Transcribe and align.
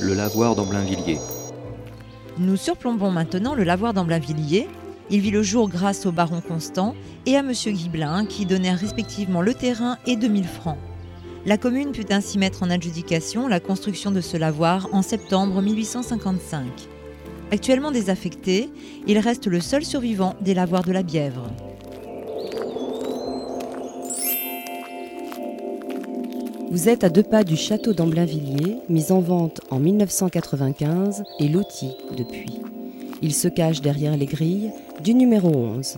le 0.00 0.14
lavoir 0.14 0.54
d'Amblainvilliers. 0.54 1.18
Nous 2.38 2.56
surplombons 2.56 3.10
maintenant 3.10 3.54
le 3.54 3.64
lavoir 3.64 3.94
d'Amblainvilliers. 3.94 4.68
Il 5.10 5.20
vit 5.20 5.30
le 5.30 5.42
jour 5.42 5.68
grâce 5.68 6.06
au 6.06 6.12
baron 6.12 6.40
Constant 6.40 6.94
et 7.26 7.36
à 7.36 7.42
monsieur 7.42 7.72
Guiblin 7.72 8.26
qui 8.26 8.46
donnèrent 8.46 8.78
respectivement 8.78 9.42
le 9.42 9.54
terrain 9.54 9.98
et 10.06 10.16
2000 10.16 10.44
francs. 10.44 10.78
La 11.46 11.56
commune 11.56 11.92
put 11.92 12.06
ainsi 12.10 12.38
mettre 12.38 12.62
en 12.62 12.70
adjudication 12.70 13.48
la 13.48 13.60
construction 13.60 14.10
de 14.10 14.20
ce 14.20 14.36
lavoir 14.36 14.88
en 14.92 15.02
septembre 15.02 15.62
1855. 15.62 16.66
Actuellement 17.50 17.90
désaffecté, 17.90 18.68
il 19.06 19.18
reste 19.18 19.46
le 19.46 19.60
seul 19.60 19.84
survivant 19.84 20.34
des 20.40 20.54
lavoirs 20.54 20.84
de 20.84 20.92
la 20.92 21.02
Bièvre. 21.02 21.50
Vous 26.70 26.90
êtes 26.90 27.02
à 27.02 27.08
deux 27.08 27.22
pas 27.22 27.44
du 27.44 27.56
château 27.56 27.94
d'Amblainvilliers, 27.94 28.78
mis 28.90 29.10
en 29.10 29.20
vente 29.20 29.62
en 29.70 29.78
1995 29.78 31.24
et 31.40 31.48
loti 31.48 31.96
depuis. 32.16 32.60
Il 33.22 33.34
se 33.34 33.48
cache 33.48 33.80
derrière 33.80 34.16
les 34.16 34.26
grilles 34.26 34.70
du 35.02 35.14
numéro 35.14 35.48
11. 35.48 35.96